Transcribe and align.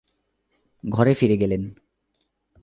ঘরে 0.83 1.13
ফিরে 1.13 1.37
গেলেন। 1.37 1.73